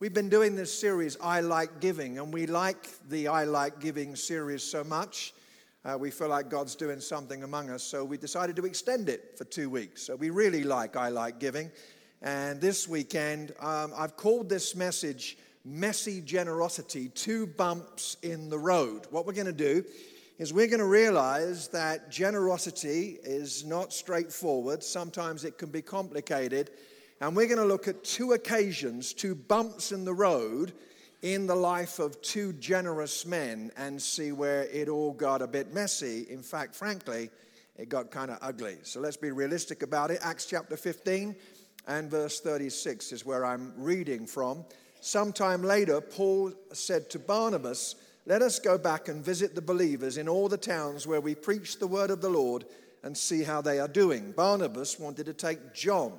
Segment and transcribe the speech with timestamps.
[0.00, 4.16] We've been doing this series, I Like Giving, and we like the I Like Giving
[4.16, 5.34] series so much.
[5.84, 9.36] Uh, we feel like God's doing something among us, so we decided to extend it
[9.36, 10.00] for two weeks.
[10.00, 11.70] So we really like I Like Giving.
[12.22, 19.06] And this weekend, um, I've called this message Messy Generosity Two Bumps in the Road.
[19.10, 19.84] What we're going to do
[20.38, 26.70] is we're going to realize that generosity is not straightforward, sometimes it can be complicated.
[27.20, 30.72] And we're going to look at two occasions, two bumps in the road
[31.20, 35.74] in the life of two generous men and see where it all got a bit
[35.74, 36.26] messy.
[36.30, 37.28] In fact, frankly,
[37.76, 38.78] it got kind of ugly.
[38.84, 40.20] So let's be realistic about it.
[40.22, 41.36] Acts chapter 15
[41.86, 44.64] and verse 36 is where I'm reading from.
[45.02, 50.26] Sometime later, Paul said to Barnabas, Let us go back and visit the believers in
[50.26, 52.64] all the towns where we preach the word of the Lord
[53.02, 54.32] and see how they are doing.
[54.32, 56.18] Barnabas wanted to take John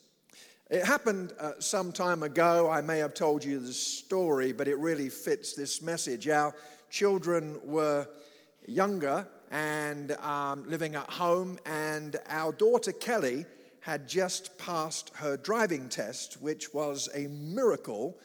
[0.71, 2.69] It happened uh, some time ago.
[2.69, 6.29] I may have told you the story, but it really fits this message.
[6.29, 6.55] Our
[6.89, 8.07] children were
[8.65, 13.45] younger and um, living at home, and our daughter Kelly
[13.81, 18.17] had just passed her driving test, which was a miracle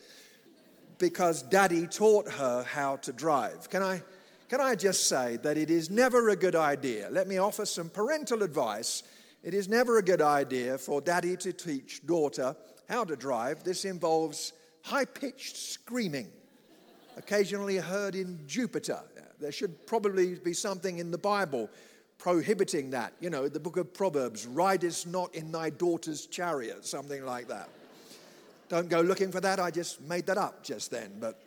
[0.98, 3.68] because daddy taught her how to drive.
[3.70, 4.02] Can I,
[4.48, 7.08] can I just say that it is never a good idea?
[7.10, 9.02] Let me offer some parental advice
[9.42, 12.56] it is never a good idea for daddy to teach daughter
[12.88, 13.64] how to drive.
[13.64, 14.52] This involves
[14.82, 16.28] high pitched screaming,
[17.16, 19.00] occasionally heard in Jupiter.
[19.40, 21.68] There should probably be something in the Bible
[22.18, 23.12] prohibiting that.
[23.20, 27.68] You know, the book of Proverbs, ridest not in thy daughter's chariot, something like that.
[28.68, 29.60] Don't go looking for that.
[29.60, 31.12] I just made that up just then.
[31.20, 31.40] But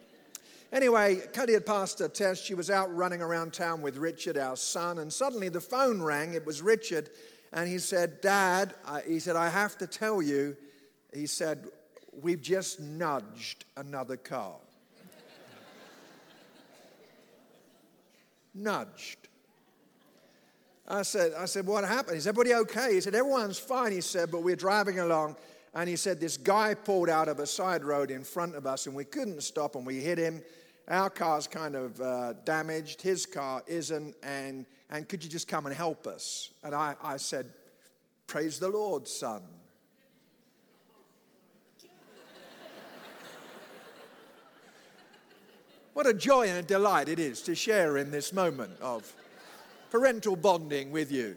[0.72, 2.46] anyway, Cuddy had passed her test.
[2.46, 6.34] She was out running around town with Richard, our son, and suddenly the phone rang.
[6.34, 7.09] It was Richard
[7.52, 8.76] and he said, Dad,
[9.08, 10.56] he said, I have to tell you,
[11.14, 11.68] he said,
[12.22, 14.56] we've just nudged another car.
[18.54, 19.18] nudged.
[20.88, 22.18] I said, I said, what happened?
[22.18, 22.96] Is everybody okay.
[22.96, 25.36] He said, everyone's fine, he said, but we're driving along.
[25.76, 28.88] And he said, this guy pulled out of a side road in front of us
[28.88, 30.42] and we couldn't stop and we hit him.
[30.90, 35.68] Our car's kind of uh, damaged, his car isn't, and and could you just come
[35.68, 36.52] and help us?
[36.64, 37.46] And I, I said,
[38.26, 39.42] Praise the Lord, son.
[45.94, 49.12] what a joy and a delight it is to share in this moment of
[49.92, 51.36] parental bonding with you.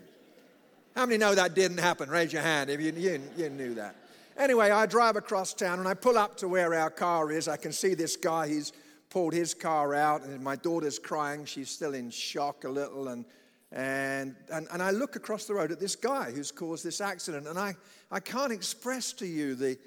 [0.95, 2.09] How many know that didn't happen?
[2.09, 3.97] Raise your hand if you, you, you knew that.
[4.37, 7.49] Anyway, I drive across town and I pull up to where our car is.
[7.49, 8.73] I can see this guy, he's
[9.13, 11.45] pulled his car out, and my daughter's crying.
[11.45, 13.25] She's still in shock a little, and
[13.73, 17.49] and, and, and I look across the road at this guy who's caused this accident,
[17.49, 17.75] and I,
[18.11, 19.79] I can't express to you the,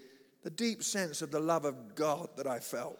[0.43, 2.97] the deep sense of the love of God that I felt.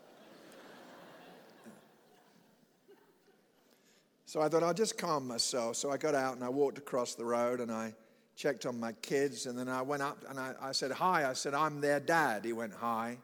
[4.28, 5.78] So I thought I'll just calm myself.
[5.78, 7.94] So I got out and I walked across the road and I
[8.36, 9.46] checked on my kids.
[9.46, 11.30] And then I went up and I, I said, Hi.
[11.30, 12.44] I said, I'm their dad.
[12.44, 13.18] He went, Hi.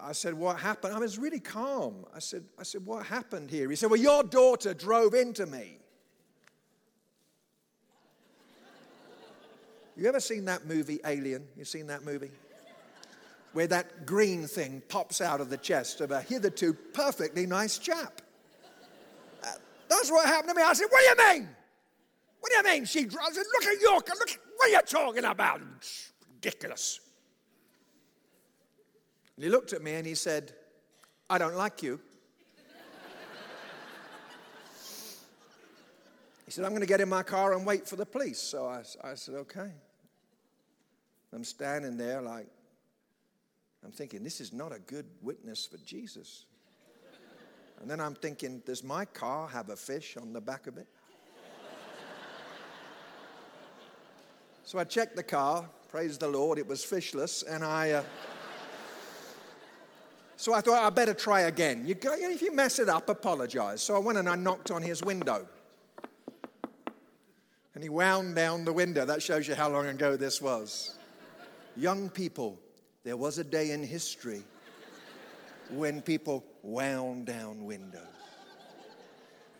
[0.00, 0.94] I said, What happened?
[0.94, 2.04] I was really calm.
[2.14, 3.68] I said, I said, What happened here?
[3.70, 5.78] He said, Well, your daughter drove into me.
[9.96, 11.46] You ever seen that movie, Alien?
[11.56, 12.30] You seen that movie?
[13.52, 18.22] Where that green thing pops out of the chest of a hitherto perfectly nice chap.
[19.42, 19.48] Uh,
[19.88, 20.62] that's what happened to me.
[20.62, 21.48] I said, What do you mean?
[22.40, 22.84] What do you mean?
[22.86, 24.08] She I said, Look at York.
[24.08, 25.60] Look, what are you talking about?
[25.78, 27.00] It's ridiculous.
[29.36, 30.52] And he looked at me and he said,
[31.30, 32.00] I don't like you.
[36.44, 38.38] He said, I'm going to get in my car and wait for the police.
[38.38, 39.72] So I, I said, okay.
[41.32, 42.46] I'm standing there like,
[43.82, 46.44] I'm thinking, this is not a good witness for Jesus.
[47.80, 50.86] And then I'm thinking, does my car have a fish on the back of it?
[54.62, 57.92] so I checked the car, praise the Lord, it was fishless, and I.
[57.92, 58.02] Uh,
[60.42, 61.86] so I thought, I better try again.
[61.86, 63.80] You go, if you mess it up, apologize.
[63.80, 65.46] So I went and I knocked on his window.
[67.76, 69.04] And he wound down the window.
[69.04, 70.98] That shows you how long ago this was.
[71.76, 72.58] Young people,
[73.04, 74.42] there was a day in history
[75.70, 78.02] when people wound down windows.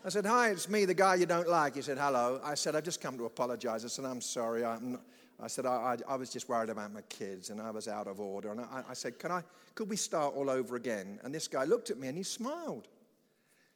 [0.05, 1.77] I said, Hi, it's me, the guy you don't like.
[1.77, 2.41] He said, Hello.
[2.43, 3.85] I said, I've just come to apologize.
[3.85, 4.65] I said, I'm sorry.
[4.65, 5.03] I'm not,
[5.41, 8.07] I said, I, I, I, was just worried about my kids and I was out
[8.07, 8.53] of order.
[8.53, 9.43] And I, I said, Can I,
[9.75, 11.19] could we start all over again?
[11.25, 12.89] And this guy looked at me and he smiled.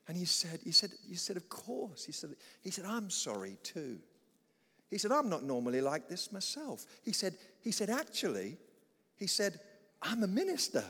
[0.09, 2.05] And he said, he said, he said, of course.
[2.05, 2.31] He said,
[2.63, 3.99] he said, I'm sorry too.
[4.89, 6.87] He said, I'm not normally like this myself.
[7.05, 8.57] He said, he said, actually,
[9.17, 9.59] he said,
[10.03, 10.85] I'm a minister.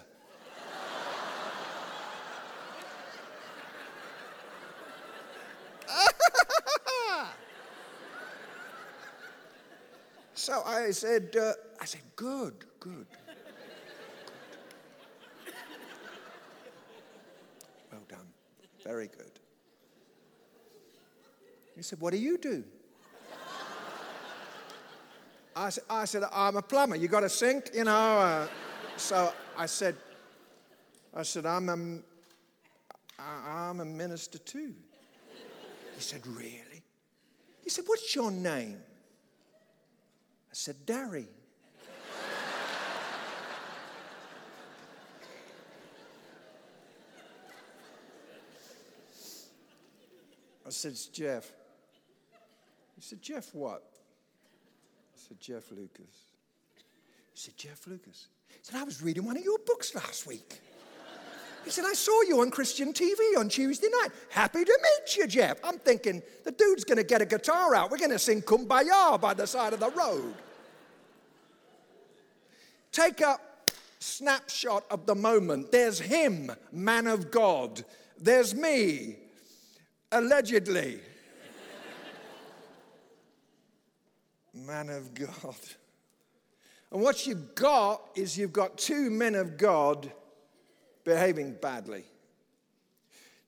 [10.87, 13.06] I said, uh, I said, good, good.
[17.91, 18.29] Well done.
[18.85, 19.33] Very good.
[21.75, 22.62] He said, What do you do?
[25.56, 26.94] I, said, I said, I'm a plumber.
[26.94, 27.71] You got a sink?
[27.75, 28.19] You know.
[28.19, 28.47] Uh,
[28.97, 29.97] so I said,
[31.12, 31.99] I said, I'm a,
[33.21, 34.73] I'm a minister too.
[35.97, 36.85] He said, Really?
[37.65, 38.79] He said, What's your name?
[40.58, 41.29] Said, Darry.
[50.67, 51.53] I said, It's Jeff.
[52.94, 53.82] He said, Jeff what?
[55.14, 56.06] I said, Jeff Lucas.
[57.35, 58.29] He said, Jeff Lucas.
[58.49, 60.59] He said, I was reading one of your books last week.
[61.67, 64.09] He said, I saw you on Christian TV on Tuesday night.
[64.31, 65.59] Happy to meet you, Jeff.
[65.62, 67.91] I'm thinking, the dude's going to get a guitar out.
[67.91, 70.35] We're going to sing Kumbaya by the side of the road.
[72.96, 73.38] Take a
[73.98, 75.70] snapshot of the moment.
[75.70, 77.84] There's him, man of God.
[78.19, 79.16] There's me,
[80.10, 81.00] allegedly.
[84.54, 85.58] man of God.
[86.90, 90.10] And what you've got is you've got two men of God
[91.04, 92.04] behaving badly.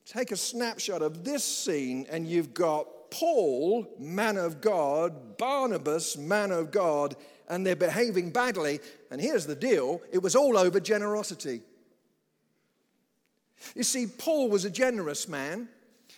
[0.04, 6.50] Take a snapshot of this scene, and you've got Paul, man of God, Barnabas, man
[6.50, 7.16] of God,
[7.48, 8.80] and they're behaving badly.
[9.10, 11.62] And here's the deal it was all over generosity.
[13.74, 15.68] You see, Paul was a generous man.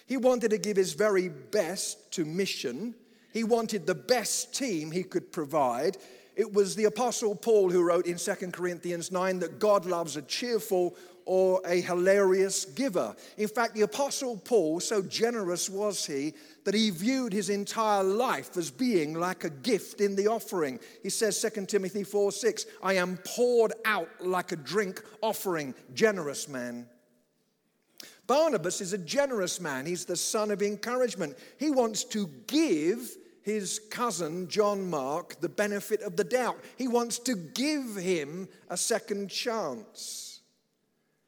[0.07, 2.95] He wanted to give his very best to mission.
[3.33, 5.97] He wanted the best team he could provide.
[6.41, 10.23] It was the Apostle Paul who wrote in 2 Corinthians 9 that God loves a
[10.23, 10.97] cheerful
[11.27, 13.15] or a hilarious giver.
[13.37, 16.33] In fact, the Apostle Paul, so generous was he,
[16.65, 20.81] that he viewed his entire life as being like a gift in the offering.
[21.03, 26.49] He says, 2 Timothy 4 6, I am poured out like a drink offering, generous
[26.49, 26.89] man.
[28.27, 29.85] Barnabas is a generous man.
[29.85, 31.37] He's the son of encouragement.
[31.59, 36.59] He wants to give his cousin, John Mark, the benefit of the doubt.
[36.77, 40.41] He wants to give him a second chance.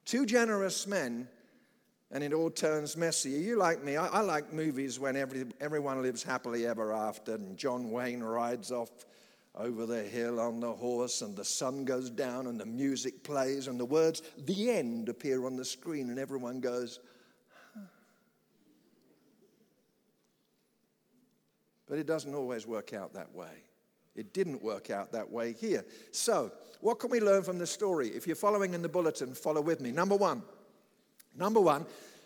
[0.05, 1.29] Two generous men,
[2.11, 3.37] and it all turns messy.
[3.37, 3.97] Are you like me?
[3.97, 8.71] I, I like movies when every, everyone lives happily ever after, and John Wayne rides
[8.71, 8.91] off
[9.55, 13.69] over the hill on the horse, and the sun goes down, and the music plays,
[13.69, 17.01] and the words, the end, appear on the screen, and everyone goes,
[21.93, 23.53] But it doesn't always work out that way.
[24.17, 25.85] It didn't work out that way here.
[26.11, 28.09] So, what can we learn from the story?
[28.09, 29.93] If you're following in the bulletin, follow with me.
[29.93, 30.43] Number one,
[31.37, 31.85] number one,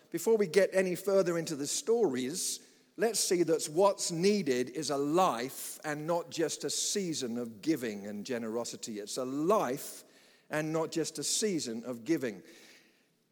[0.09, 2.61] before we get any further into the stories,
[2.95, 8.07] let's see that what's needed is a life and not just a season of giving
[8.07, 8.99] and generosity.
[8.99, 10.05] It's a life
[10.49, 12.41] and not just a season of giving.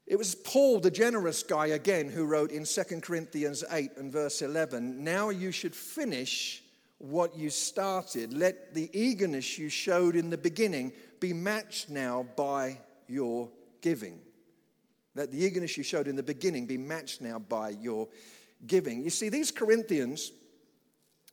[0.07, 4.41] It was Paul, the generous guy, again, who wrote in 2 Corinthians 8 and verse
[4.41, 6.63] 11 Now you should finish
[7.00, 8.31] what you started.
[8.31, 13.50] Let the eagerness you showed in the beginning be matched now by your
[13.81, 14.19] giving.
[15.15, 18.07] Let the eagerness you showed in the beginning be matched now by your
[18.67, 19.03] giving.
[19.03, 20.31] You see, these Corinthians,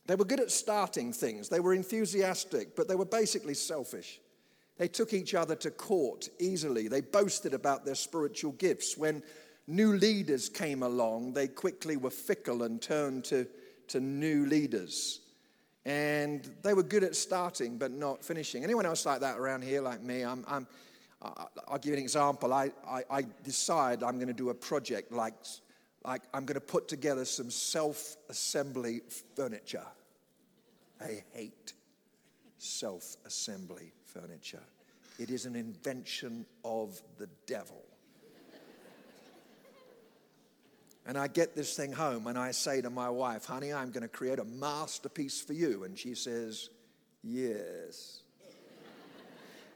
[0.07, 4.19] they were good at starting things, they were enthusiastic, but they were basically selfish.
[4.77, 6.87] They took each other to court easily.
[6.87, 8.97] They boasted about their spiritual gifts.
[8.97, 9.21] When
[9.67, 13.47] new leaders came along, they quickly were fickle and turned to,
[13.89, 15.21] to new leaders.
[15.85, 18.63] And they were good at starting but not finishing.
[18.63, 20.23] Anyone else like that around here, like me?
[20.23, 20.67] I'm, I'm,
[21.21, 22.53] I'll give you an example.
[22.53, 25.35] I, I, I decide I'm going to do a project like,
[26.03, 29.01] like I'm going to put together some self assembly
[29.35, 29.85] furniture.
[30.99, 31.73] I hate
[32.63, 34.63] self assembly furniture.
[35.19, 37.83] It is an invention of the devil.
[41.05, 44.03] And I get this thing home and I say to my wife, honey, I'm going
[44.03, 45.83] to create a masterpiece for you.
[45.83, 46.69] And she says,
[47.21, 48.21] yes.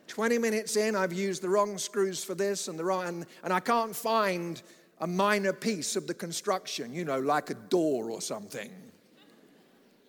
[0.08, 3.52] 20 minutes in, I've used the wrong screws for this and the wrong, and, and
[3.52, 4.62] I can't find
[5.00, 8.72] a minor piece of the construction, you know, like a door or something.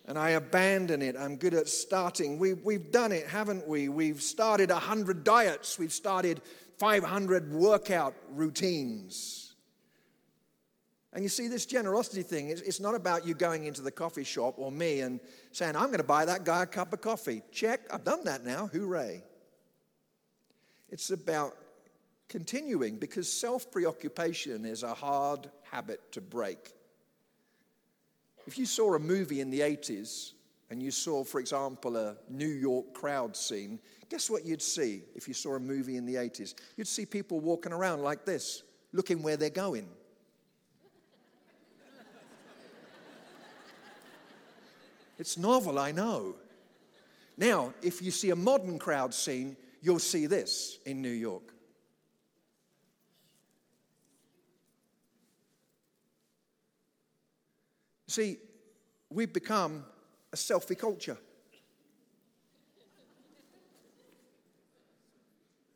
[0.09, 1.15] And I abandon it.
[1.15, 2.39] I'm good at starting.
[2.39, 3.89] We, we've done it, haven't we?
[3.89, 6.41] We've started 100 diets, we've started
[6.79, 9.53] 500 workout routines.
[11.13, 14.55] And you see, this generosity thing, it's not about you going into the coffee shop
[14.57, 15.19] or me and
[15.51, 17.43] saying, I'm going to buy that guy a cup of coffee.
[17.51, 18.67] Check, I've done that now.
[18.67, 19.23] Hooray.
[20.89, 21.55] It's about
[22.29, 26.73] continuing because self preoccupation is a hard habit to break.
[28.49, 30.31] If you saw a movie in the 80s
[30.71, 33.77] and you saw, for example, a New York crowd scene,
[34.09, 36.55] guess what you'd see if you saw a movie in the 80s?
[36.75, 39.87] You'd see people walking around like this, looking where they're going.
[45.19, 46.33] It's novel, I know.
[47.37, 51.53] Now, if you see a modern crowd scene, you'll see this in New York.
[58.09, 58.37] See,
[59.11, 59.85] we've become
[60.33, 61.17] a selfie culture.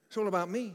[0.07, 0.73] It's all about me.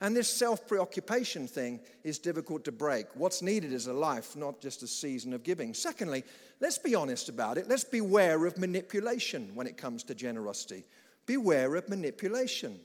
[0.00, 3.06] And this self preoccupation thing is difficult to break.
[3.14, 5.74] What's needed is a life, not just a season of giving.
[5.74, 6.24] Secondly,
[6.58, 7.68] let's be honest about it.
[7.68, 10.82] Let's beware of manipulation when it comes to generosity.
[11.24, 12.80] Beware of manipulation.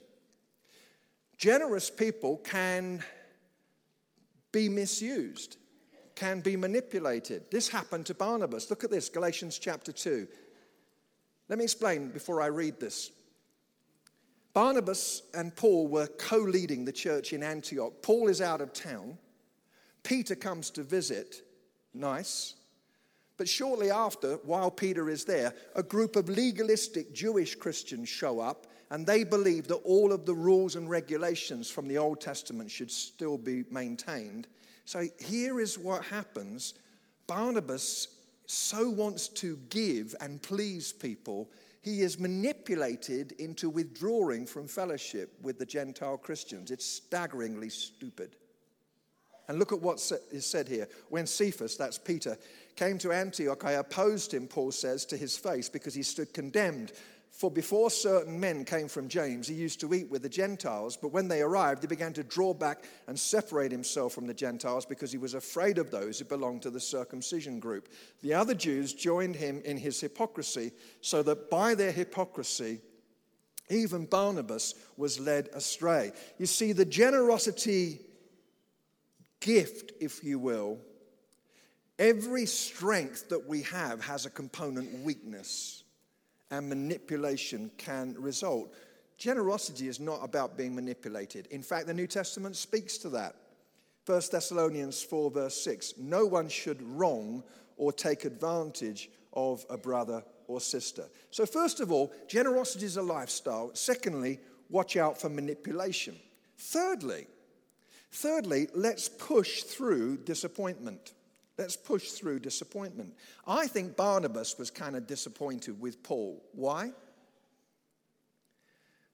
[1.36, 3.02] Generous people can
[4.52, 5.56] be misused,
[6.18, 7.44] can be manipulated.
[7.48, 8.68] This happened to Barnabas.
[8.70, 10.26] Look at this, Galatians chapter 2.
[11.48, 13.12] Let me explain before I read this.
[14.52, 18.02] Barnabas and Paul were co leading the church in Antioch.
[18.02, 19.16] Paul is out of town.
[20.02, 21.42] Peter comes to visit.
[21.94, 22.56] Nice.
[23.36, 28.66] But shortly after, while Peter is there, a group of legalistic Jewish Christians show up
[28.90, 32.90] and they believe that all of the rules and regulations from the Old Testament should
[32.90, 34.48] still be maintained.
[34.88, 36.72] So here is what happens
[37.26, 38.08] Barnabas
[38.46, 41.50] so wants to give and please people
[41.82, 46.70] he is manipulated into withdrawing from fellowship with the Gentile Christians.
[46.70, 48.36] It's staggeringly stupid.
[49.48, 50.00] And look at what
[50.32, 50.88] is said here.
[51.10, 52.38] When Cephas, that's Peter,
[52.74, 56.92] came to Antioch, I opposed him, Paul says, to his face because he stood condemned.
[57.38, 61.12] For before certain men came from James, he used to eat with the Gentiles, but
[61.12, 65.12] when they arrived, he began to draw back and separate himself from the Gentiles because
[65.12, 67.90] he was afraid of those who belonged to the circumcision group.
[68.22, 72.80] The other Jews joined him in his hypocrisy, so that by their hypocrisy,
[73.70, 76.10] even Barnabas was led astray.
[76.38, 78.00] You see, the generosity
[79.38, 80.80] gift, if you will,
[82.00, 85.84] every strength that we have has a component weakness
[86.50, 88.72] and manipulation can result.
[89.16, 91.46] Generosity is not about being manipulated.
[91.48, 93.34] In fact, the New Testament speaks to that.
[94.06, 97.42] 1 Thessalonians 4, verse 6 No one should wrong
[97.76, 101.04] or take advantage of a brother or sister.
[101.30, 103.70] So, first of all, generosity is a lifestyle.
[103.74, 104.40] Secondly,
[104.70, 106.16] watch out for manipulation.
[106.56, 107.26] Thirdly,
[108.10, 111.12] thirdly, let's push through disappointment.
[111.58, 113.14] Let's push through disappointment.
[113.46, 116.40] I think Barnabas was kind of disappointed with Paul.
[116.52, 116.92] Why?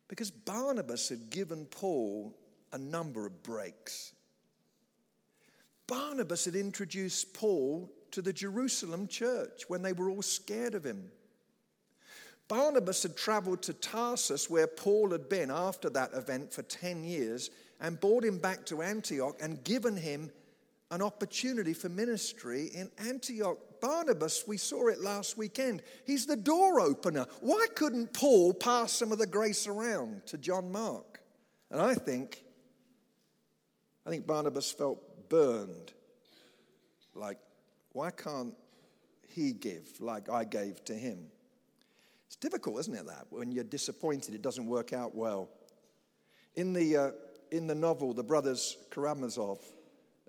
[0.08, 2.36] Because Barnabas had given Paul
[2.72, 4.12] a number of breaks.
[5.86, 11.10] Barnabas had introduced Paul to the Jerusalem church when they were all scared of him.
[12.46, 17.50] Barnabas had traveled to Tarsus, where Paul had been after that event for 10 years,
[17.80, 20.30] and brought him back to Antioch and given him
[20.94, 23.58] an opportunity for ministry in Antioch.
[23.80, 25.82] Barnabas, we saw it last weekend.
[26.06, 27.26] He's the door opener.
[27.40, 31.20] Why couldn't Paul pass some of the grace around to John Mark?
[31.72, 32.44] And I think,
[34.06, 35.92] I think Barnabas felt burned.
[37.12, 37.38] Like,
[37.90, 38.54] why can't
[39.26, 41.26] he give like I gave to him?
[42.28, 43.26] It's difficult, isn't it, that?
[43.30, 45.48] When you're disappointed, it doesn't work out well.
[46.54, 47.10] In the, uh,
[47.50, 49.58] in the novel, The Brothers Karamazov,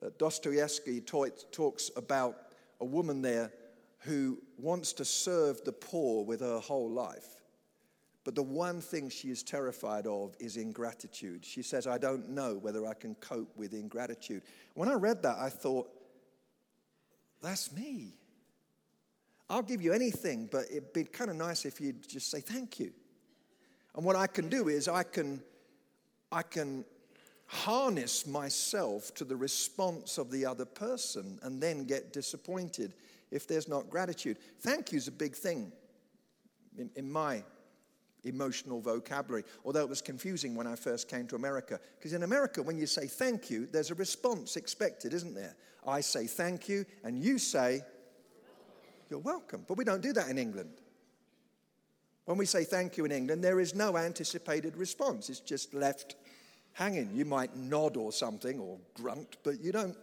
[0.05, 2.38] uh, Dostoevsky talks about
[2.79, 3.51] a woman there
[4.00, 7.41] who wants to serve the poor with her whole life.
[8.24, 11.45] But the one thing she is terrified of is ingratitude.
[11.45, 14.43] She says, I don't know whether I can cope with ingratitude.
[14.74, 15.89] When I read that, I thought,
[17.41, 18.13] that's me.
[19.47, 22.79] I'll give you anything, but it'd be kind of nice if you'd just say thank
[22.79, 22.91] you.
[23.95, 25.41] And what I can do is I can,
[26.31, 26.83] I can
[27.47, 32.93] harness myself to the response of the other person and then get disappointed
[33.31, 34.37] if there's not gratitude.
[34.61, 35.71] Thank you is a big thing
[36.77, 37.43] in, in my
[38.23, 41.79] emotional vocabulary, although it was confusing when I first came to America.
[41.97, 45.55] Because in America, when you say thank you, there's a response expected, isn't there?
[45.87, 47.81] I say thank you, and you say,
[49.09, 49.63] You're welcome.
[49.67, 50.81] But we don't do that in England.
[52.25, 55.29] When we say thank you in England, there is no anticipated response.
[55.29, 56.15] It's just left
[56.75, 57.10] hanging.
[57.15, 59.98] You might nod or something or grunt, but you don't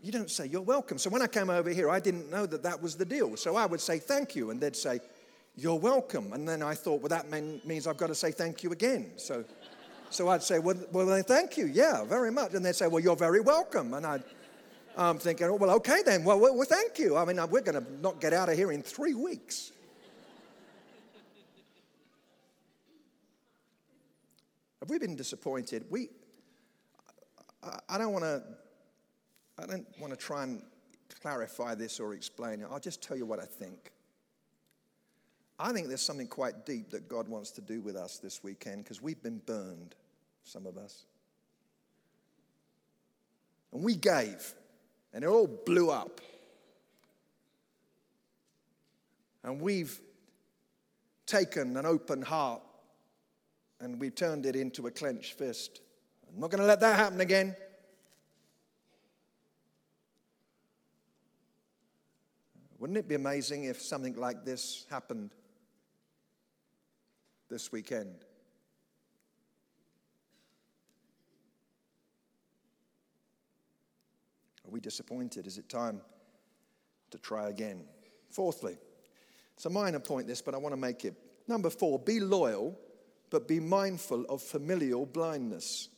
[0.00, 0.96] you don't say you're welcome.
[0.96, 3.36] So when I came over here, I didn't know that that was the deal.
[3.36, 5.00] So I would say thank you, and they'd say
[5.56, 6.32] you're welcome.
[6.32, 7.28] And then I thought, well, that
[7.66, 9.10] means I've got to say thank you again.
[9.16, 9.44] So,
[10.08, 12.54] so I'd say, well, well, thank you, yeah, very much.
[12.54, 13.92] And they'd say, well, you're very welcome.
[13.94, 14.22] And I'd,
[14.96, 16.22] I'm thinking, oh, well, okay then.
[16.22, 17.16] Well, well, well thank you.
[17.16, 19.72] I mean, we're going to not get out of here in three weeks.
[24.80, 25.84] Have we been disappointed?
[25.90, 26.08] We,
[27.88, 28.42] I don't want to,
[29.58, 30.62] I don't want to try and
[31.20, 32.68] clarify this or explain it.
[32.70, 33.92] I'll just tell you what I think.
[35.58, 38.84] I think there's something quite deep that God wants to do with us this weekend
[38.84, 39.96] because we've been burned,
[40.44, 41.04] some of us.
[43.72, 44.54] And we gave,
[45.12, 46.20] and it all blew up.
[49.42, 50.00] And we've
[51.26, 52.62] taken an open heart
[53.80, 55.80] and we turned it into a clenched fist.
[56.32, 57.54] I'm not going to let that happen again.
[62.78, 65.30] Wouldn't it be amazing if something like this happened
[67.48, 68.14] this weekend?
[74.64, 75.46] Are we disappointed?
[75.46, 76.00] Is it time
[77.10, 77.84] to try again?
[78.30, 78.76] Fourthly,
[79.54, 81.14] it's a minor point, this, but I want to make it.
[81.48, 82.78] Number four, be loyal
[83.30, 85.88] but be mindful of familial blindness.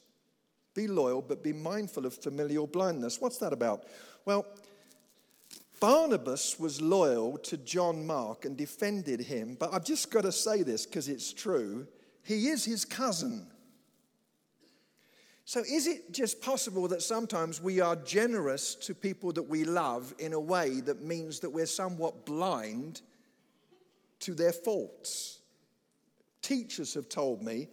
[0.75, 3.21] Be loyal, but be mindful of familial blindness.
[3.21, 3.85] What's that about?
[4.25, 4.47] Well,
[5.81, 10.63] Barnabas was loyal to John Mark and defended him, but I've just got to say
[10.63, 11.87] this because it's true.
[12.23, 13.47] He is his cousin.
[15.47, 20.15] So, is it just possible that sometimes we are generous to people that we love
[20.21, 23.01] in a way that means that we're somewhat blind
[24.21, 25.40] to their faults?
[26.43, 27.69] Teachers have told me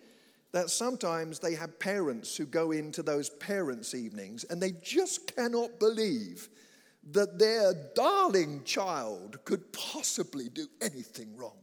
[0.51, 5.80] that sometimes they have parents who go into those parents' evenings and they just cannot
[5.80, 6.49] believe
[7.12, 11.58] that their darling child could possibly do anything wrong.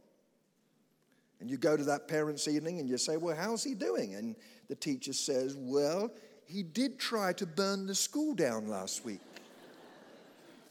[1.39, 4.15] And you go to that parents' evening and you say, Well, how's he doing?
[4.15, 4.35] And
[4.67, 6.11] the teacher says, Well,
[6.45, 9.21] he did try to burn the school down last week.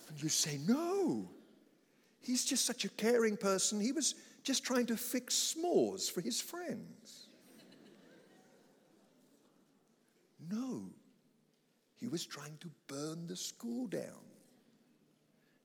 [0.08, 1.28] And you say, No,
[2.20, 3.80] he's just such a caring person.
[3.80, 4.14] He was
[4.44, 7.28] just trying to fix s'mores for his friends.
[10.50, 10.84] No,
[11.96, 14.22] he was trying to burn the school down.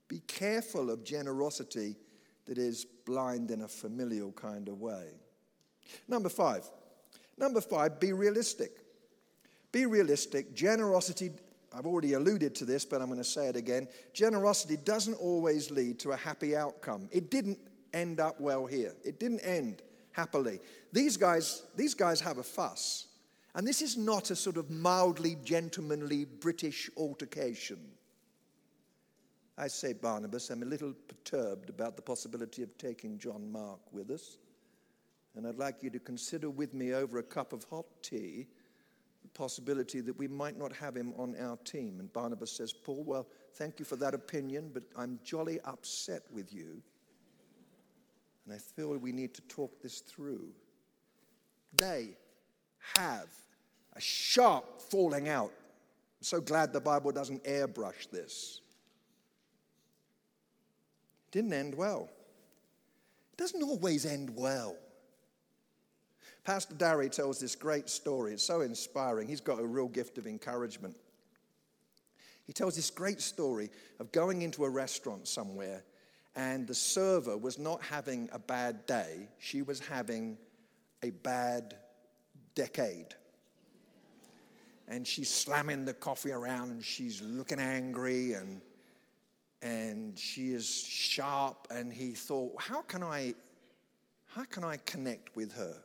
[0.08, 1.98] Be careful of generosity
[2.46, 5.10] that is blind in a familial kind of way.
[6.08, 6.68] Number five.
[7.38, 8.72] Number five, be realistic.
[9.72, 10.56] Be realistic.
[10.56, 11.32] Generosity,
[11.74, 13.88] I've already alluded to this, but I'm going to say it again.
[14.14, 17.08] Generosity doesn't always lead to a happy outcome.
[17.12, 17.60] It didn't
[17.94, 18.94] end up well here.
[19.04, 20.60] It didn't end happily.
[20.92, 23.08] These guys, these guys have a fuss.
[23.56, 27.80] And this is not a sort of mildly gentlemanly British altercation.
[29.58, 34.12] I say, Barnabas, I'm a little perturbed about the possibility of taking John Mark with
[34.12, 34.38] us.
[35.36, 38.48] And I'd like you to consider with me over a cup of hot tea
[39.22, 42.00] the possibility that we might not have him on our team.
[42.00, 46.54] And Barnabas says, Paul, well, thank you for that opinion, but I'm jolly upset with
[46.54, 46.82] you
[48.50, 50.48] and I feel we need to talk this through.
[51.76, 52.10] They
[52.98, 53.28] have
[53.94, 55.52] a sharp falling out.
[55.52, 58.62] I'm so glad the Bible doesn't airbrush this.
[61.28, 62.10] It didn't end well.
[63.34, 64.76] It doesn't always end well.
[66.44, 68.34] Pastor Darry tells this great story.
[68.34, 69.28] It's so inspiring.
[69.28, 70.96] He's got a real gift of encouragement.
[72.48, 75.84] He tells this great story of going into a restaurant somewhere
[76.40, 80.38] and the server was not having a bad day, she was having
[81.04, 81.76] a bad
[82.56, 83.14] decade.
[84.88, 88.62] And she's slamming the coffee around and she's looking angry and,
[89.62, 91.68] and she is sharp.
[91.72, 93.36] And he thought, how can I,
[94.28, 95.76] how can I connect with her?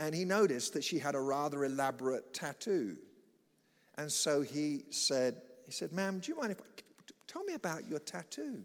[0.00, 2.96] And he noticed that she had a rather elaborate tattoo.
[3.96, 6.64] And so he said, he said, ma'am, do you mind if I,
[7.28, 8.64] tell me about your tattoo?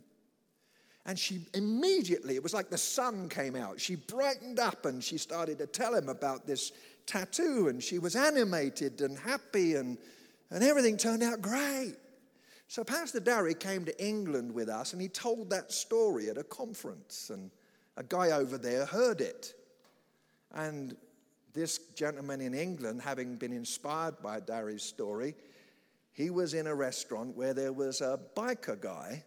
[1.07, 3.79] And she immediately, it was like the sun came out.
[3.79, 6.73] She brightened up and she started to tell him about this
[7.05, 7.69] tattoo.
[7.69, 9.97] And she was animated and happy, and,
[10.51, 11.95] and everything turned out great.
[12.67, 16.43] So Pastor Darry came to England with us and he told that story at a
[16.43, 17.29] conference.
[17.29, 17.49] And,
[17.97, 19.53] a guy over there heard it.
[20.53, 20.95] And
[21.53, 25.35] this gentleman in England, having been inspired by Darry's story,
[26.13, 29.23] he was in a restaurant where there was a biker guy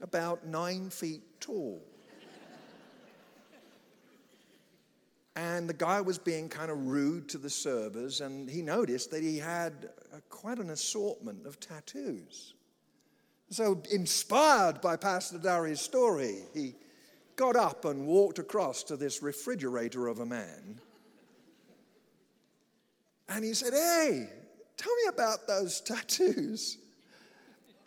[0.00, 1.82] about nine feet tall.
[5.36, 9.22] And the guy was being kind of rude to the servers, and he noticed that
[9.22, 12.54] he had a, quite an assortment of tattoos.
[13.50, 16.74] So, inspired by Pastor Darry's story, he
[17.36, 20.80] got up and walked across to this refrigerator of a man.
[23.28, 24.28] And he said, Hey,
[24.76, 26.78] tell me about those tattoos.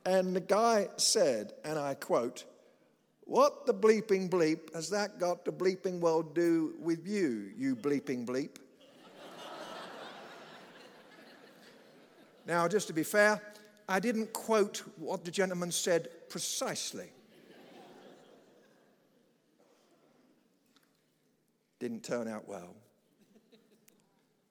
[0.06, 2.46] And the guy said, and I quote,
[3.26, 8.26] What the bleeping bleep has that got to bleeping well do with you, you bleeping
[8.26, 8.50] bleep?
[12.48, 13.42] now, just to be fair,
[13.88, 17.12] I didn't quote what the gentleman said precisely.
[21.80, 22.76] Didn't turn out well.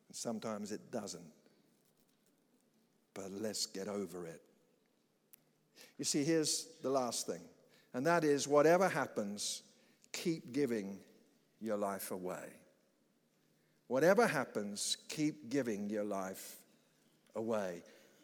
[0.09, 1.23] And sometimes it doesn't.
[3.15, 4.43] But let's get over it.
[6.01, 7.43] You see, here's the last thing,
[7.93, 9.61] and that is whatever happens,
[10.15, 10.99] keep giving
[11.61, 12.55] your life away.
[13.87, 16.57] Whatever happens, keep giving your life
[17.37, 17.83] away.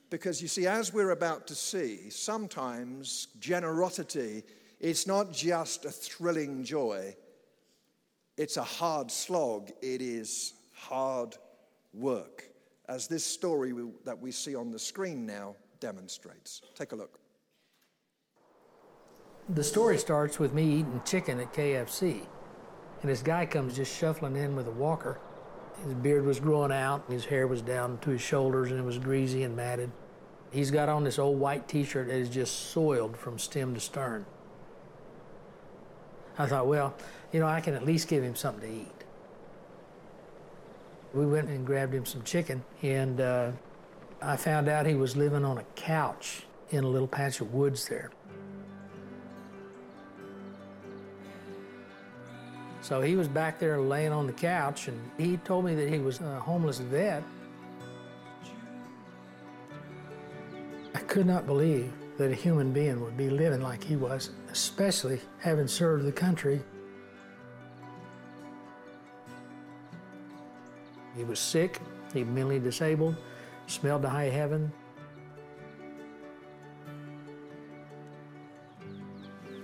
[0.09, 4.43] Because you see, as we're about to see, sometimes generosity,
[4.81, 7.15] it's not just a thrilling joy,
[8.39, 11.37] it's a hard slog, it is hard
[11.93, 12.49] work,
[12.89, 13.75] as this story
[14.07, 16.63] that we see on the screen now demonstrates.
[16.75, 17.21] Take a look.
[19.49, 22.23] The story starts with me eating chicken at KFC.
[23.01, 25.21] And this guy comes just shuffling in with a walker.
[25.85, 28.99] His beard was growing out, his hair was down to his shoulders, and it was
[28.99, 29.93] greasy and matted.
[30.51, 33.81] He's got on this old white t shirt that is just soiled from stem to
[33.81, 34.27] stern.
[36.39, 36.95] I thought, well,
[37.31, 39.05] you know, I can at least give him something to eat.
[41.15, 43.53] We went and grabbed him some chicken, and uh,
[44.21, 47.87] I found out he was living on a couch in a little patch of woods
[47.87, 48.11] there.
[52.87, 55.99] So he was back there laying on the couch, and he told me that he
[55.99, 57.25] was a homeless vet.
[60.95, 65.21] I could not believe that a human being would be living like he was, especially
[65.41, 66.63] having served the country.
[71.17, 71.81] He was sick,
[72.15, 73.17] he mentally disabled,
[73.67, 74.71] smelled to high heaven.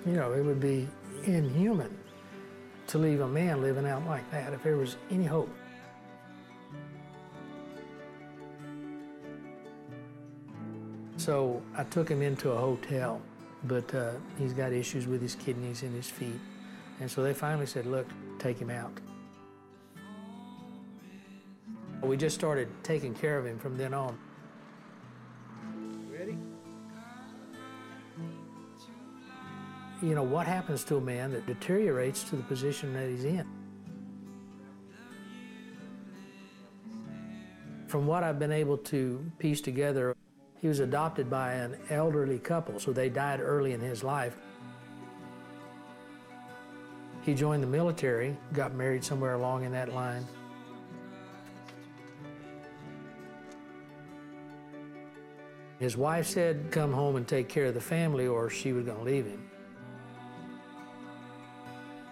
[0.04, 0.88] You know, it would be
[1.22, 2.01] inhuman
[2.88, 5.50] to leave a man living out like that if there was any hope.
[11.16, 13.22] So I took him into a hotel,
[13.64, 16.40] but uh, he's got issues with his kidneys and his feet.
[17.00, 18.92] And so they finally said, look, take him out.
[22.02, 24.18] We just started taking care of him from then on.
[30.02, 33.46] You know, what happens to a man that deteriorates to the position that he's in?
[37.86, 40.16] From what I've been able to piece together,
[40.60, 44.36] he was adopted by an elderly couple, so they died early in his life.
[47.22, 50.26] He joined the military, got married somewhere along in that line.
[55.78, 58.98] His wife said, come home and take care of the family or she was going
[58.98, 59.51] to leave him.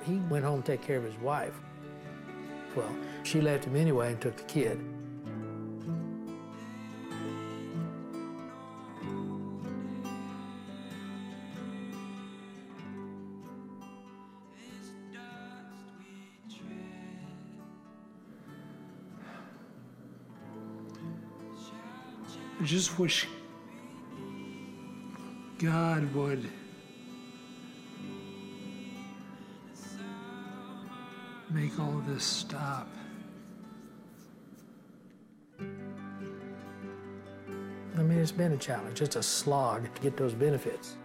[0.04, 1.54] He went home to take care of his wife.
[2.74, 4.80] Well, she left him anyway and took the kid.
[22.60, 23.26] I just wish
[25.58, 26.46] God would
[31.70, 32.88] make all of this stop.
[37.96, 39.02] I mean, it's been a challenge.
[39.02, 40.96] It's a slog to get those benefits.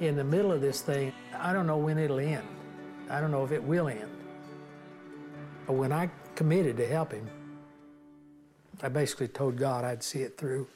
[0.00, 2.46] In the middle of this thing, I don't know when it'll end.
[3.10, 4.09] I don't know if it will end
[5.72, 7.28] when I committed to help him,
[8.82, 10.66] I basically told God I'd see it through.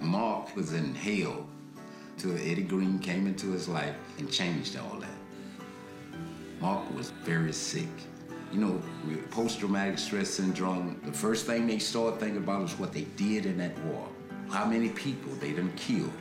[0.00, 1.46] Mark was in hell
[2.18, 5.08] till Eddie Green came into his life and changed all that.
[6.60, 7.88] Mark was very sick.
[8.52, 8.82] You know,
[9.30, 13.56] post-traumatic stress syndrome, the first thing they start thinking about is what they did in
[13.58, 14.06] that war.
[14.50, 16.12] How many people they done killed.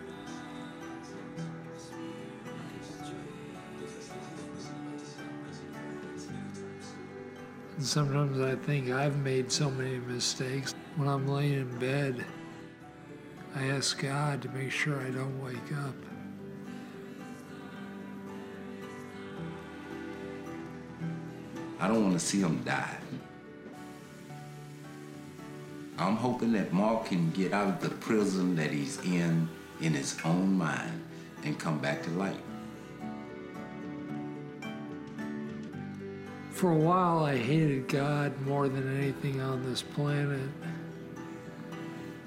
[7.76, 10.76] And sometimes I think I've made so many mistakes.
[10.96, 12.26] When I'm laying in bed,
[13.56, 15.96] I ask God to make sure I don't wake up.
[21.80, 22.98] I don't want to see him die.
[26.00, 29.50] I'm hoping that Mark can get out of the prison that he's in
[29.82, 31.04] in his own mind
[31.44, 32.38] and come back to life.
[36.52, 40.50] For a while, I hated God more than anything on this planet.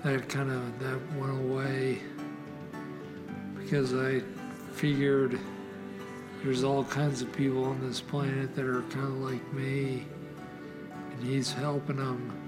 [0.04, 2.00] That kind of that went away
[3.58, 4.20] because I
[4.72, 5.38] figured
[6.42, 10.04] there's all kinds of people on this planet that are kind of like me,
[11.12, 12.41] and He's helping them.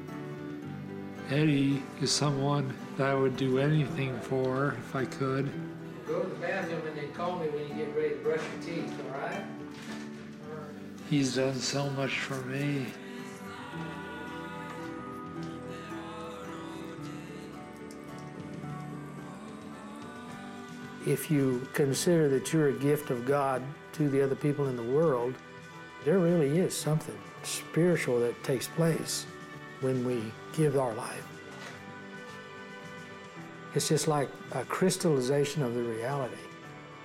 [1.31, 5.51] Eddie is someone that I would do anything for if I could.
[6.07, 8.77] Go to the bathroom and then call me when you get ready to brush your
[8.77, 9.43] teeth, all right?
[11.09, 12.87] He's done so much for me.
[21.07, 23.63] If you consider that you're a gift of God
[23.95, 25.35] to the other people in the world,
[26.05, 29.27] there really is something spiritual that takes place
[29.85, 31.27] when we give our life.
[33.75, 36.35] It's just like a crystallization of the reality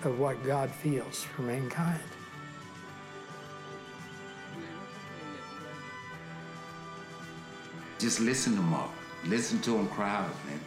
[0.03, 1.99] of what God feels for mankind.
[7.99, 8.91] Just listen to Mark.
[9.25, 10.61] Listen to him cry out, man.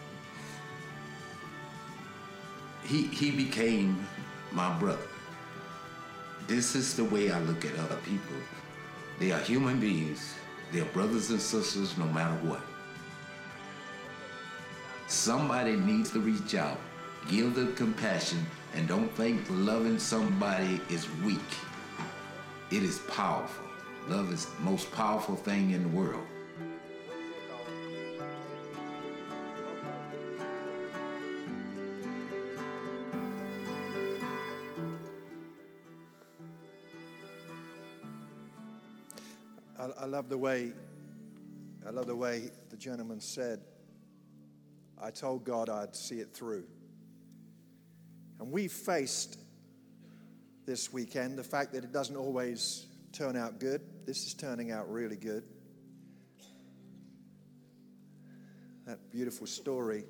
[2.85, 4.07] He, he became
[4.51, 5.09] my brother.
[6.46, 8.37] This is the way I look at other people.
[9.18, 10.35] They are human beings.
[10.72, 12.62] They are brothers and sisters no matter what.
[15.06, 16.78] Somebody needs to reach out,
[17.28, 21.38] give them compassion, and don't think loving somebody is weak.
[22.70, 23.66] It is powerful.
[24.08, 26.26] Love is the most powerful thing in the world.
[40.12, 40.70] Love the way,
[41.87, 43.61] I love the way the gentleman said,
[45.01, 46.64] I told God I'd see it through.
[48.38, 49.38] And we faced
[50.66, 53.81] this weekend the fact that it doesn't always turn out good.
[54.05, 55.44] This is turning out really good.
[58.85, 60.05] That beautiful story.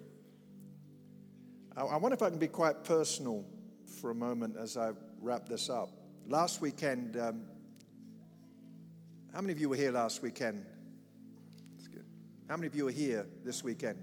[1.77, 3.45] I, I wonder if I can be quite personal
[4.01, 5.91] for a moment as I wrap this up.
[6.27, 7.43] Last weekend, um,
[9.33, 10.67] how many of you were here last weekend?
[11.75, 12.05] That's good.
[12.51, 13.99] How many of you are here this weekend?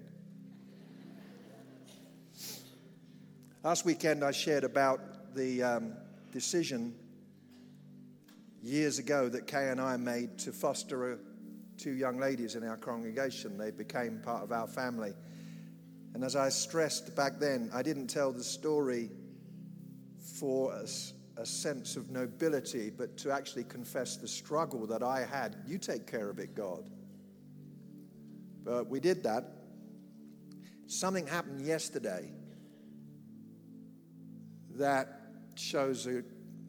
[3.64, 5.94] Last weekend, I shared about the um,
[6.32, 6.96] decision
[8.64, 11.18] years ago that Kay and I made to foster a,
[11.78, 13.56] two young ladies in our congregation.
[13.56, 15.14] They became part of our family.
[16.16, 19.12] And as I stressed back then, I didn't tell the story
[20.40, 25.56] for us a sense of nobility, but to actually confess the struggle that I had.
[25.66, 26.90] You take care of it, God.
[28.64, 29.46] But we did that.
[30.88, 32.30] Something happened yesterday
[34.72, 35.08] that
[35.56, 36.24] shows a,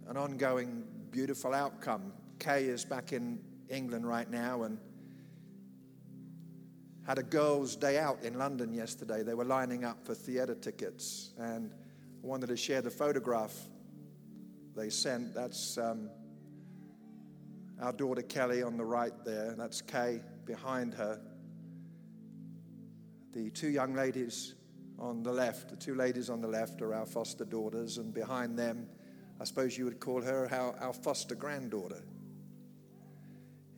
[0.08, 2.12] an ongoing beautiful outcome.
[2.38, 4.78] Kay is back in England right now and
[7.06, 9.24] had a girls' day out in London yesterday.
[9.24, 11.72] They were lining up for theatre tickets, and
[12.22, 13.52] wanted to share the photograph
[14.76, 15.34] they sent.
[15.34, 16.10] That's um,
[17.80, 19.50] our daughter Kelly on the right there.
[19.50, 21.20] And that's Kay behind her.
[23.32, 24.54] The two young ladies
[24.98, 28.58] on the left, the two ladies on the left are our foster daughters, and behind
[28.58, 28.86] them,
[29.40, 32.02] I suppose you would call her our, our foster granddaughter.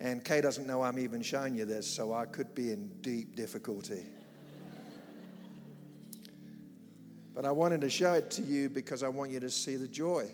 [0.00, 3.36] And Kay doesn't know I'm even showing you this, so I could be in deep
[3.36, 4.04] difficulty.
[7.34, 9.88] But I wanted to show it to you because I want you to see the
[9.88, 10.30] joy.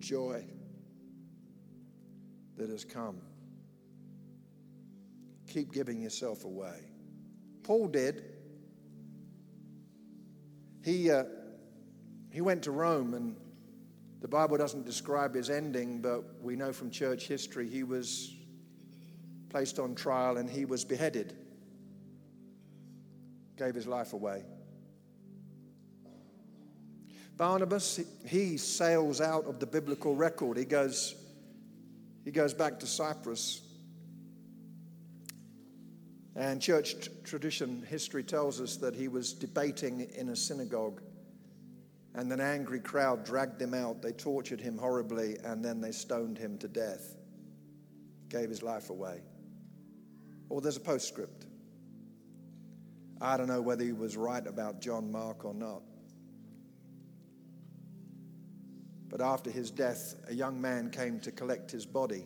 [0.00, 0.44] Joy
[2.56, 3.20] that has come.
[5.48, 6.80] Keep giving yourself away.
[7.62, 8.24] Paul did.
[10.84, 11.24] He, uh,
[12.30, 13.36] he went to Rome, and
[14.20, 18.34] the Bible doesn't describe his ending, but we know from church history he was
[19.50, 21.36] placed on trial and he was beheaded.
[23.56, 24.44] gave his life away.
[27.40, 30.58] Barnabas, he sails out of the biblical record.
[30.58, 31.14] He goes,
[32.22, 33.62] he goes back to Cyprus.
[36.36, 41.00] And church tradition history tells us that he was debating in a synagogue,
[42.14, 44.02] and an angry crowd dragged him out.
[44.02, 47.16] They tortured him horribly, and then they stoned him to death,
[48.28, 49.22] gave his life away.
[50.50, 51.46] Or there's a postscript.
[53.18, 55.80] I don't know whether he was right about John Mark or not.
[59.10, 62.24] But after his death, a young man came to collect his body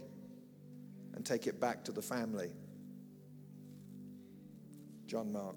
[1.15, 2.51] and take it back to the family.
[5.07, 5.57] John Mark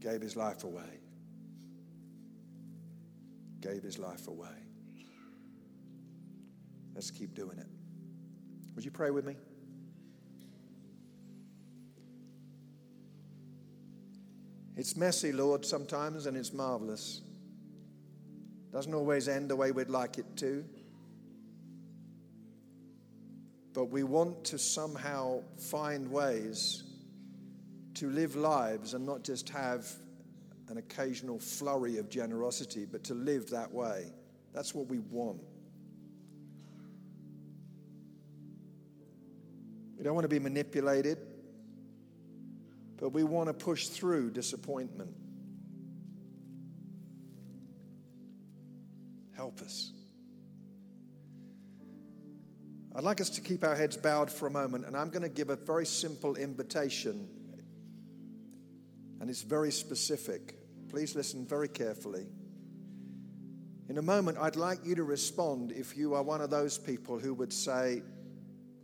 [0.00, 1.00] gave his life away.
[3.60, 4.48] Gave his life away.
[6.94, 7.68] Let's keep doing it.
[8.74, 9.36] Would you pray with me?
[14.82, 17.20] It's messy, Lord, sometimes, and it's marvelous.
[18.72, 20.64] Doesn't always end the way we'd like it to.
[23.74, 26.82] But we want to somehow find ways
[27.94, 29.88] to live lives and not just have
[30.68, 34.06] an occasional flurry of generosity, but to live that way.
[34.52, 35.40] That's what we want.
[39.96, 41.18] We don't want to be manipulated,
[43.02, 45.10] but we want to push through disappointment.
[49.34, 49.92] Help us.
[52.94, 55.28] I'd like us to keep our heads bowed for a moment, and I'm going to
[55.28, 57.26] give a very simple invitation,
[59.20, 60.54] and it's very specific.
[60.88, 62.28] Please listen very carefully.
[63.88, 67.18] In a moment, I'd like you to respond if you are one of those people
[67.18, 68.00] who would say,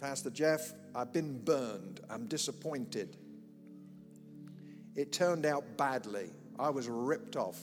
[0.00, 2.00] Pastor Jeff, I've been burned.
[2.10, 3.16] I'm disappointed.
[4.98, 6.32] It turned out badly.
[6.58, 7.56] I was ripped off.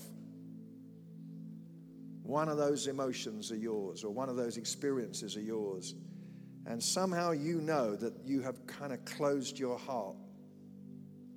[2.24, 5.96] One of those emotions are yours, or one of those experiences are yours.
[6.66, 10.16] And somehow you know that you have kind of closed your heart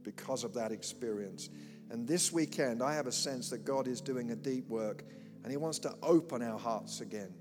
[0.04, 1.48] because of that experience.
[1.90, 5.02] And this weekend, I have a sense that God is doing a deep work
[5.42, 7.34] and He wants to open our hearts again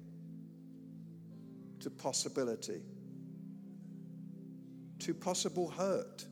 [1.81, 2.81] to possibility
[4.97, 6.25] to possible hurt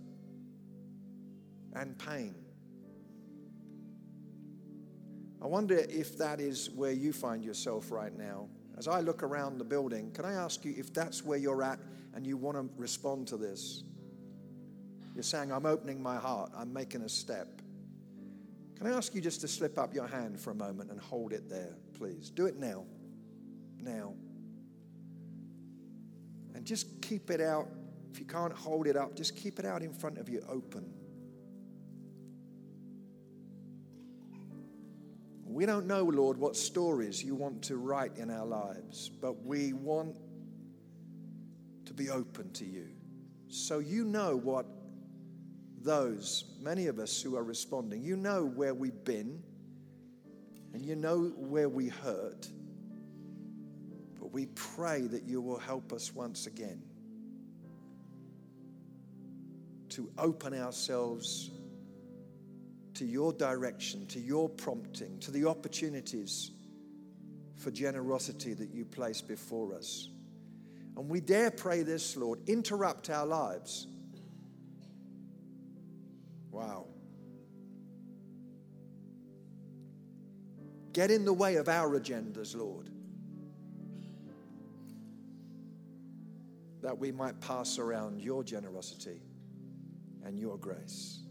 [1.76, 2.36] and pain.
[5.42, 8.48] I wonder if that is where you find yourself right now.
[8.78, 11.80] As I look around the building, can I ask you if that's where you're at
[12.14, 13.84] and you want to respond to this?
[15.14, 17.62] You're saying, I'm opening my heart, I'm making a step.
[18.78, 21.32] Can I ask you just to slip up your hand for a moment and hold
[21.32, 22.30] it there, please?
[22.30, 22.84] Do it now.
[23.80, 24.14] Now.
[26.54, 27.68] And just keep it out
[28.16, 30.90] if you can't hold it up, just keep it out in front of you open.
[35.56, 39.72] We don't know, Lord, what stories you want to write in our lives, but we
[39.72, 40.18] want
[41.86, 42.90] to be open to you.
[43.48, 44.66] So you know what
[45.82, 49.42] those, many of us who are responding, you know where we've been
[50.74, 52.50] and you know where we hurt.
[54.20, 56.82] But we pray that you will help us once again.
[59.96, 61.52] to open ourselves
[62.96, 66.52] to your direction, to your prompting, to the opportunities
[67.56, 70.10] for generosity that you place before us.
[70.98, 73.88] And we dare pray this, Lord, interrupt our lives.
[76.52, 76.86] Wow.
[80.94, 82.90] Get in the way of our agendas, Lord,
[86.82, 89.20] that we might pass around your generosity
[90.24, 91.25] and your grace.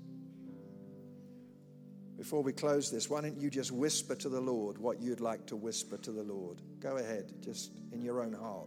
[2.24, 5.44] Before we close this, why don't you just whisper to the Lord what you'd like
[5.48, 6.62] to whisper to the Lord?
[6.80, 8.66] Go ahead, just in your own heart.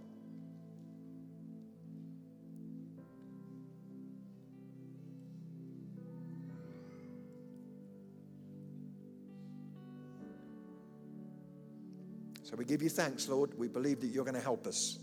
[12.44, 13.58] So we give you thanks, Lord.
[13.58, 15.00] We believe that you're going to help us.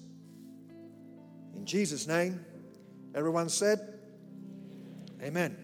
[1.57, 2.39] In Jesus' name,
[3.17, 3.99] everyone said,
[5.21, 5.64] Amen.